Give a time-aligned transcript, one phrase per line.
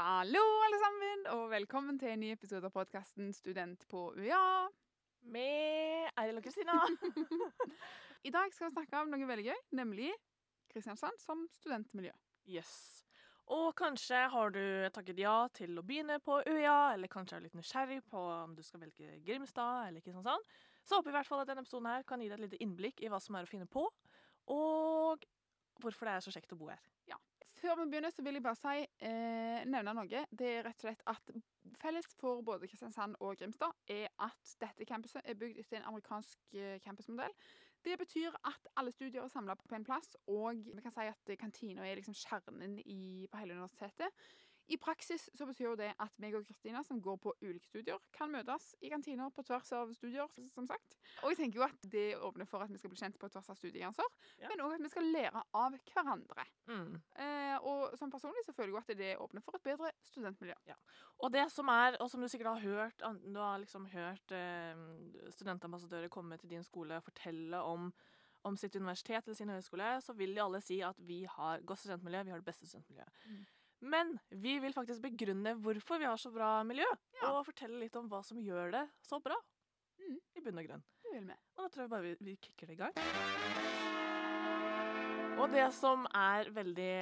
[0.00, 4.68] Hallo, alle sammen, og velkommen til en ny episode av podkasten Student på UiA.
[5.28, 6.78] Med Eiril og Kristina.
[8.28, 10.08] I dag skal vi snakke om noe veldig gøy, nemlig
[10.72, 12.14] Kristiansand som studentmiljø.
[12.48, 12.72] yes.
[13.52, 14.62] Og kanskje har du
[14.96, 18.64] takket ja til å begynne på UiA, eller kanskje er litt nysgjerrig på om du
[18.64, 20.54] skal velge Grimstad eller Kristiansand.
[20.80, 22.62] Så håper vi i hvert fall at denne episoden her kan gi deg et lite
[22.64, 23.84] innblikk i hva som er å finne på,
[24.56, 25.28] og
[25.84, 26.80] hvorfor det er så kjekt å bo her.
[27.60, 30.20] Før vi begynner, så vil jeg bare si, eh, nevne noe.
[30.32, 31.32] Det er rett og slett at
[31.82, 36.56] felles for både Kristiansand og Grimstad er at dette campuset er bygd etter en amerikansk
[36.56, 37.34] eh, campusmodell.
[37.84, 41.32] Det betyr at alle studier er samla på en plass, og vi kan si at
[41.40, 44.08] kantina er liksom kjernen i, på hele universitetet.
[44.70, 47.98] I praksis så betyr jo det at meg og Kristina, som går på ulike studier,
[48.14, 50.94] kan møtes i kantiner på tvers av studier, som sagt.
[51.24, 53.50] Og jeg tenker jo at det åpner for at vi skal bli kjent på tvers
[53.50, 54.06] av studiegrenser,
[54.38, 54.48] Ja.
[54.48, 56.46] men òg at vi skal lære av hverandre.
[56.70, 56.94] Mm.
[57.16, 60.54] Eh, og som personlig så føler jeg jo at det åpner for et bedre studentmiljø.
[60.70, 60.76] Ja.
[61.18, 64.78] Og det som er, og som du sikkert har hørt, du har liksom hørt eh,
[65.34, 67.92] studentambassadører komme til din skole og fortelle om,
[68.44, 71.82] om sitt universitet eller sin høyskole, så vil de alle si at vi har godt
[71.82, 73.10] studentmiljø, vi har det beste studentmiljøet.
[73.26, 73.42] Mm.
[73.80, 76.84] Men vi vil faktisk begrunne hvorfor vi har så bra miljø,
[77.20, 77.30] Ja.
[77.32, 79.36] og fortelle litt om hva som gjør det så bra.
[80.00, 80.18] Mm.
[80.36, 80.82] I bunn og grunn.
[81.02, 81.36] Det vil med.
[81.56, 82.94] Og da tror jeg bare vi, vi kicker det i gang.
[85.40, 86.92] Og det som er veldig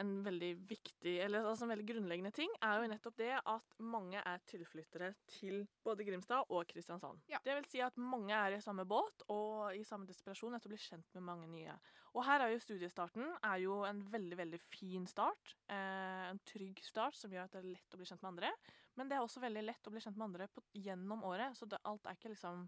[0.00, 4.22] en veldig viktig, eller altså en veldig grunnleggende ting, er jo nettopp det at mange
[4.24, 7.20] er tilflyttere til både Grimstad og Kristiansand.
[7.28, 7.40] Ja.
[7.44, 10.72] Det vil si at mange er i samme båt og i samme desperasjon etter å
[10.72, 11.74] bli kjent med mange nye.
[12.12, 15.54] Og her er jo studiestarten er jo en veldig, veldig fin start.
[15.72, 18.50] Eh, en trygg start som gjør at det er lett å bli kjent med andre.
[19.00, 21.68] Men det er også veldig lett å bli kjent med andre på, gjennom året, så
[21.68, 22.66] det, alt er ikke liksom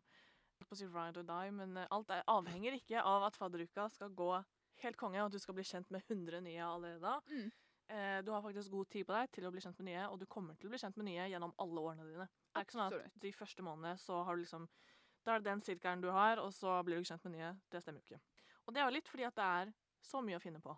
[0.64, 3.88] på å si ride or die, men eh, alt er, avhenger ikke av at fadderuka
[3.92, 4.30] skal gå
[4.82, 7.18] helt konge, og at du skal bli kjent med 100 nye allerede da.
[7.28, 7.52] Mm.
[7.92, 10.16] Eh, du har faktisk god tid på deg til å bli kjent med nye, og
[10.22, 12.28] du kommer til å bli kjent med nye gjennom alle årene dine.
[12.48, 14.68] Det er ikke sånn at de første månedene så har du liksom
[15.24, 17.54] Da er det den sirkelen du har, og så blir du kjent med nye.
[17.72, 18.33] Det stemmer jo ikke.
[18.64, 19.72] Og det er jo litt fordi at det er
[20.04, 20.74] så mye å finne på.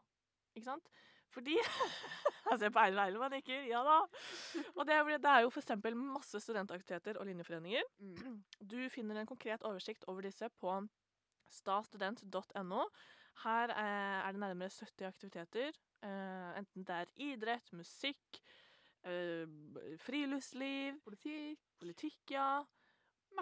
[0.57, 0.91] Ikke sant?
[1.35, 1.57] Fordi
[2.47, 3.65] Jeg ser på Eiril Eiril, man nikker.
[3.69, 3.97] Ja da.
[4.77, 7.89] Og det er, det er jo eksempel masse studentaktiviteter og linjeforeninger.
[7.99, 8.39] Mm.
[8.73, 10.77] Du finner en konkret oversikt over disse på
[11.53, 12.87] stastudent.no.
[13.45, 15.77] Her eh, er det nærmere 70 aktiviteter.
[16.07, 18.41] Eh, enten det er idrett, musikk,
[19.05, 19.45] eh,
[20.07, 21.61] friluftsliv, Politikk.
[21.81, 22.63] politikk, ja,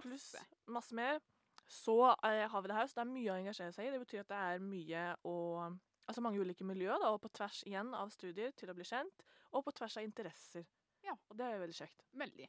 [0.03, 0.33] pluss
[0.67, 1.21] masse mer.
[1.67, 3.91] Så eh, har vi det her, så det er mye å engasjere seg i.
[3.95, 5.37] Det betyr at det er mye å
[6.07, 9.23] Altså mange ulike miljøer, da, og på tvers igjen av studier til å bli kjent,
[9.57, 10.67] og på tvers av interesser.
[11.01, 11.15] Ja.
[11.31, 12.03] Og det er jo veldig kjekt.
[12.13, 12.49] Veldig.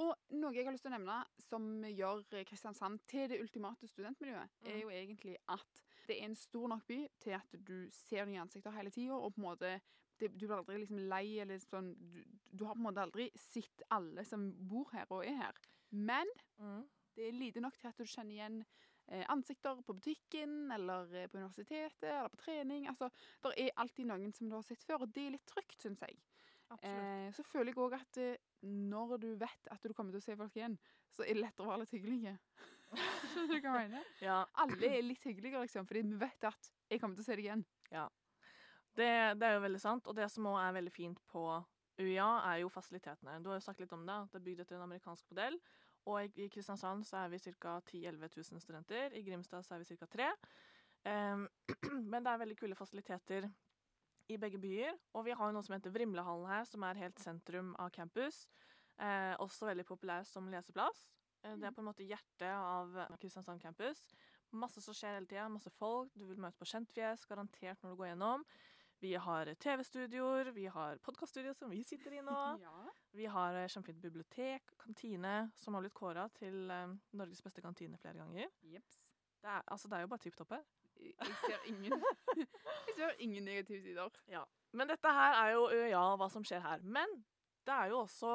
[0.00, 4.48] Og noe jeg har lyst til å nevne som gjør Kristiansand til det ultimate studentmiljøet,
[4.64, 4.80] er Mm.
[4.80, 8.70] jo egentlig at det er en stor nok by til at du ser nye ansikter
[8.72, 9.80] hele tida, og på en måte
[10.18, 12.24] det, Du blir aldri liksom lei eller sånn du,
[12.56, 15.52] du har på en måte aldri sett alle som bor her og er her.
[15.92, 16.26] Men
[16.58, 16.88] Mm.
[17.16, 18.60] Det er lite nok til at du kjenner igjen
[19.08, 22.88] eh, ansikter på butikken, eller eh, på universitetet, eller på trening.
[22.92, 23.10] Altså,
[23.44, 26.04] det er alltid noen som du har sett før, og det er litt trygt, syns
[26.06, 26.18] jeg.
[26.82, 30.26] Eh, så føler jeg òg at eh, når du vet at du kommer til å
[30.26, 30.74] se folk igjen,
[31.14, 32.34] så er det lettere å være litt hyggelige.
[33.32, 34.10] Skjønner du hva jeg mener?
[34.22, 37.38] Ja, Alle er litt hyggeligere, liksom, fordi vi vet at jeg kommer til å se
[37.38, 37.64] deg igjen.
[38.96, 41.46] Det, det er jo veldig sant, og det som også er veldig fint på
[42.00, 43.38] UiA, er jo fasilitetene.
[43.44, 45.58] Du har jo sagt litt om det, at det er bygd etter en amerikansk modell.
[46.06, 47.80] Og i- Kristiansand så er vi ca.
[47.80, 49.12] 10 000-11 000 studenter.
[49.12, 50.06] I Grimstad så er vi ca.
[50.06, 50.28] 3
[51.06, 51.48] um,
[52.12, 53.48] Men det er veldig kule fasiliteter
[54.28, 54.94] i begge byer.
[55.14, 58.46] Og vi har jo noe som heter Vrimlehallen her, som er helt sentrum av campus.
[58.98, 61.04] Eh, også veldig populær som leseplass.
[61.44, 64.00] Eh, det er på en måte hjertet av Kristiansand campus.
[64.56, 66.10] Masse som skjer hele tida, masse folk.
[66.16, 68.44] Du vil møte på kjentfjes, garantert når du går gjennom.
[68.98, 72.36] Vi har TV-studioer, vi har podkaststudio som vi sitter i nå.
[72.64, 72.92] Ja.
[73.12, 77.98] Vi har eh, kjempefint bibliotek, kantine, som har blitt kåra til um, Norges beste kantine
[78.00, 78.48] flere ganger.
[78.64, 78.98] Jeps.
[79.42, 80.64] Det er, altså, det er jo bare tipp topp her.
[80.96, 81.92] Jeg ser ingen
[82.40, 84.46] Jeg ser ingen negative sider.
[84.72, 86.84] Men dette her er jo ja, hva som skjer her.
[86.84, 87.12] Men
[87.68, 88.30] det er jo også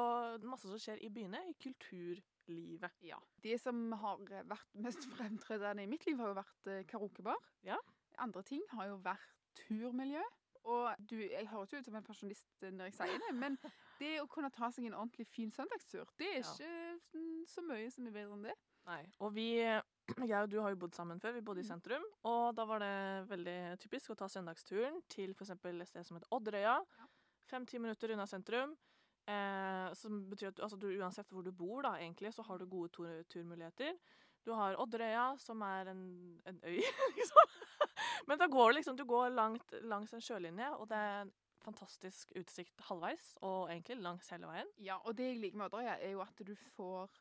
[0.46, 2.94] masse som skjer i byene, i kulturlivet.
[3.02, 3.18] Ja.
[3.42, 7.50] Det som har vært mest fremtredende i mitt liv, har jo vært eh, karaokebar.
[7.66, 7.80] Ja.
[8.22, 10.22] Andre ting har jo vært turmiljø.
[10.64, 13.56] Og du, jeg høres jo ut som en pensjonist når jeg sier det, men
[14.02, 17.24] det å kunne ta seg en ordentlig fin søndagstur, det er ikke ja.
[17.50, 18.54] så mye som er bedre enn det.
[18.86, 19.00] Nei.
[19.22, 19.48] Og vi,
[20.30, 21.34] jeg og du har jo bodd sammen før.
[21.36, 21.72] Vi bodde i Mm.
[21.74, 22.06] sentrum.
[22.26, 22.94] Og da var det
[23.30, 25.50] veldig typisk å ta søndagsturen til f.eks.
[25.54, 26.78] et sted som heter Odderøya.
[26.98, 27.06] Ja.
[27.50, 28.74] Fem-ti minutter unna sentrum.
[29.30, 32.58] Eh, som betyr at du, altså du, uansett hvor du bor, da, egentlig, så har
[32.58, 33.94] du gode tur turmuligheter.
[34.42, 36.02] Du har Odderøya, som er en,
[36.50, 36.80] en øy,
[37.18, 37.52] liksom.
[38.28, 41.32] Men da går du liksom Du går langt langs en sjølinje, og det er en
[41.62, 44.70] fantastisk utsikt halvveis, og egentlig langs hele veien.
[44.82, 47.12] Ja, og det jeg liker med Odderøya, er jo at du får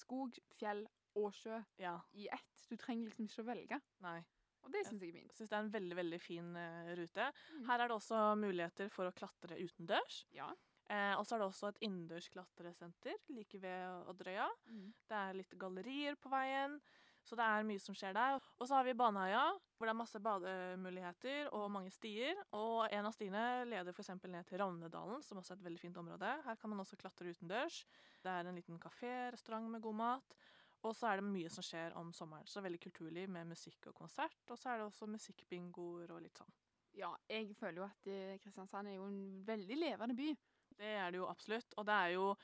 [0.00, 0.86] skog, fjell
[1.18, 2.66] og sjø Ja, i ett.
[2.70, 3.80] Du trenger liksom ikke å velge.
[4.04, 4.20] nei.
[4.60, 5.30] Og det syns jeg er fint.
[5.32, 7.28] Syns det er en veldig, veldig fin uh, rute.
[7.56, 7.62] Mm.
[7.70, 10.18] Her er det også muligheter for å klatre utendørs.
[10.36, 10.50] Ja.
[10.90, 14.48] Eh, og så er det også et innendørs klatresenter like ved Odderøya.
[14.68, 14.88] Mm.
[15.06, 16.76] Det er litt gallerier på veien,
[17.24, 18.38] så det er mye som skjer der.
[18.58, 19.42] Og så har vi Baneheia,
[19.76, 22.38] hvor det er masse bademuligheter og mange stier.
[22.56, 24.12] Og en av stiene leder f.eks.
[24.24, 26.32] ned til Ravnedalen, som også er et veldig fint område.
[26.46, 27.82] Her kan man også klatre utendørs.
[28.20, 30.36] Det er en liten kafé, restaurant med god mat.
[30.80, 32.48] Og så er det mye som skjer om sommeren.
[32.48, 34.40] Så veldig kulturliv med musikk og konsert.
[34.48, 36.56] Og så er det også musikkbingoer og litt sånn.
[36.96, 40.32] ja, jeg føler jo at eh, Kristiansand er jo en veldig levende by.
[40.80, 41.76] Det er det jo absolutt.
[41.76, 42.34] Og det er jo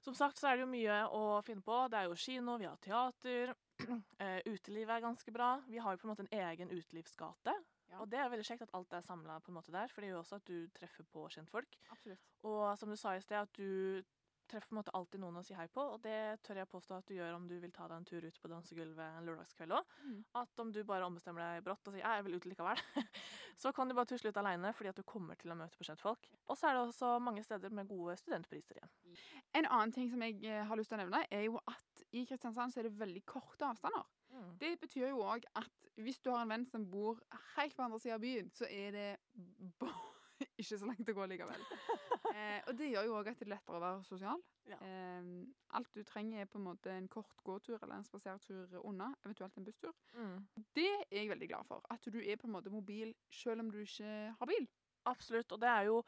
[0.00, 1.76] Som sagt så er det jo mye å finne på.
[1.90, 3.50] Det er jo kino, vi har teater.
[4.22, 5.56] eh, utelivet er ganske bra.
[5.68, 7.54] Vi har jo på en måte en egen utelivsgate.
[7.88, 8.02] Ja.
[8.02, 10.48] Og det er veldig kjekt at alt er samla der, for det gjør også at
[10.48, 11.78] du treffer på kjentfolk.
[11.94, 12.26] Absolutt.
[12.44, 14.02] Og som du sa i sted, at du
[14.50, 16.96] treffer på en måte alltid noen å si hei på, og det tør jeg påstå
[16.98, 19.76] at du gjør om du vil ta deg en tur ut på dansegulvet en lørdagskveld
[19.78, 19.94] òg.
[20.04, 20.18] Mm.
[20.42, 22.82] At om du bare ombestemmer deg brått og sier jeg vil ut likevel,
[23.62, 25.86] så kan du bare tusle ut aleine fordi at du kommer til å møte på
[25.88, 26.30] kjentfolk.
[26.48, 28.94] Og så er det også mange steder med gode studentpriser igjen.
[29.60, 32.24] En annen ting som jeg eh, har lyst til å nevne, er jo at i
[32.28, 34.06] Kristiansand så er det veldig korte avstander.
[34.60, 37.18] Det betyr jo òg at hvis du har en venn som bor
[37.56, 39.08] helt på andre sida av byen, så er det
[39.80, 39.96] ba-
[40.60, 41.66] ikke så langt å gå likevel.
[42.28, 44.42] Eh, og det gjør jo òg at det er lettere å være sosial.
[44.68, 44.76] Ja.
[44.84, 45.30] Eh,
[45.78, 49.56] alt du trenger, er på en måte en kort gåtur eller en spasertur unna, eventuelt
[49.58, 49.94] en busstur.
[50.12, 50.36] Mm.
[50.76, 51.82] Det er jeg veldig glad for.
[51.90, 54.68] At du er på en måte mobil selv om du ikke har bil.
[55.08, 56.02] Absolutt, og det er jo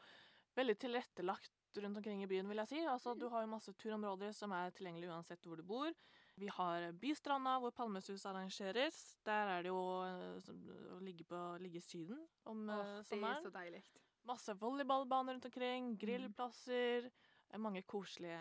[0.55, 2.81] veldig tilrettelagt rundt omkring i byen, vil jeg si.
[2.85, 5.91] Altså, du har jo masse turområder som er tilgjengelige uansett hvor du bor.
[6.39, 9.17] Vi har Bystranda, hvor Palmesus arrangeres.
[9.25, 10.51] Der er det jo eh,
[10.95, 13.83] å ligge, på, ligge i Syden om eh, det er så deilig.
[14.25, 15.97] Masse volleyballbaner rundt omkring, Mm.
[15.97, 17.09] grillplasser,
[17.49, 18.37] eh, mange koselige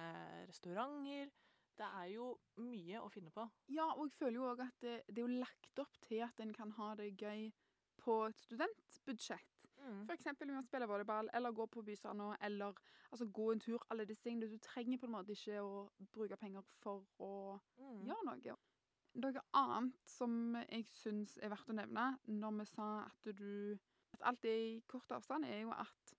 [0.49, 1.31] restauranter.
[1.77, 3.49] Det er jo mye å finne på.
[3.69, 6.39] Ja, og jeg føler jo òg at det, det er jo lagt opp til at
[6.41, 7.51] en kan ha det gøy
[7.97, 9.47] på et studentbudsjett.
[9.79, 10.05] Mm.
[10.07, 12.75] For eksempel med å spille volleyball, eller gå på Bysanda eller
[13.11, 13.79] altså, gå en tur.
[13.91, 14.51] Alle disse tingene.
[14.51, 18.05] Du trenger på en måte ikke å bruke penger for å Mm.
[18.05, 18.57] gjøre noe.
[19.15, 23.79] Noe annet som jeg syns er verdt å nevne når vi sa at du
[24.13, 26.15] At alt er i kort avstand, er jo at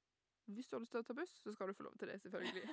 [0.52, 2.18] hvis du har lyst til å ta buss, så skal du få lov til det,
[2.22, 2.64] selvfølgelig.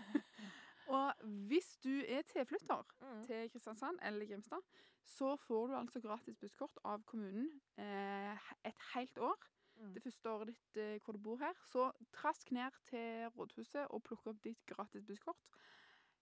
[0.97, 3.23] og hvis du er tilflytter Mm.
[3.27, 4.65] til Kristiansand eller Grimstad,
[5.05, 9.39] så får du altså gratis busskort av kommunen eh, et helt år.
[9.79, 9.93] Mm.
[9.95, 11.55] Det første året ditt eh, hvor du bor her.
[11.71, 15.39] Så trask ned til rådhuset og plukk opp ditt gratis busskort.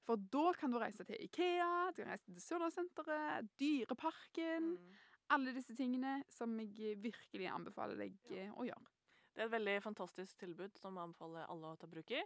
[0.06, 4.76] For da kan du reise til Ikea, du kan reise til Sørlandssenteret, Dyreparken.
[4.76, 4.92] Mm.
[5.34, 8.92] Alle disse tingene som jeg virkelig anbefaler deg eh, å gjøre.
[9.34, 12.20] Det er et veldig fantastisk tilbud som jeg anbefaler alle å ta bruk i.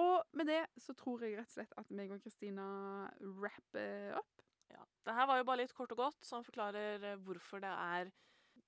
[0.00, 2.64] Og med det så tror jeg rett og slett at meg og Kristina
[3.20, 4.42] rapper opp.
[4.72, 4.84] Ja.
[5.04, 8.10] Det her var jo bare litt kort og godt, som forklarer eh, hvorfor det er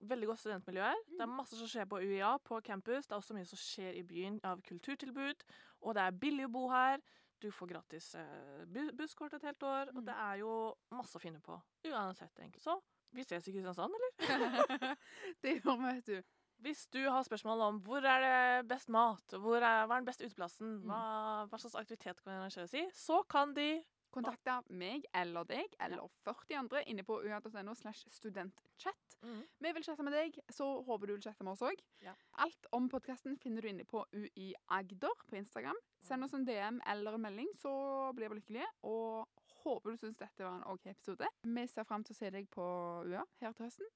[0.05, 1.03] veldig godt studentmiljø her.
[1.17, 3.07] Det er masse som skjer på UiA, på campus.
[3.09, 5.45] Det er også mye som skjer i byen av kulturtilbud.
[5.85, 7.01] Og det er billig å bo her.
[7.41, 9.91] Du får gratis eh, bu busskort et helt år.
[9.95, 10.07] Og Mm.
[10.09, 10.53] det er jo
[10.93, 11.57] masse å finne på.
[11.89, 12.63] Uansett, egentlig.
[12.65, 12.77] Så
[13.15, 14.97] vi ses i Kristiansand, eller?
[15.45, 16.37] det gjør vi, vet du.
[16.65, 20.09] Hvis du har spørsmål om hvor er det best mat, hvor er, hva er den
[20.09, 20.87] beste uteplassen, Mm.
[20.89, 21.03] hva,
[21.51, 23.83] hva slags aktivitet kan vi arrangere i, så kan de
[24.15, 29.17] Kontakte meg eller deg eller 40 andre inne på ua.no slash studentchat.
[29.59, 31.81] Vi vil chatte med deg, så håper du vil chatte med oss òg.
[32.05, 32.13] Ja.
[32.45, 35.75] Alt om podkasten finner du inne på UiAgder på Instagram.
[36.07, 37.73] Send oss en DM eller en melding, så
[38.15, 38.71] blir vi lykkelige.
[38.87, 39.27] Og
[39.65, 41.31] håper du syns dette var en OK episode.
[41.43, 42.65] Vi ser fram til å se deg på
[43.05, 43.95] UA her til høsten.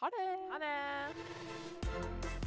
[0.00, 0.28] Ha det!
[0.52, 2.39] Ha det!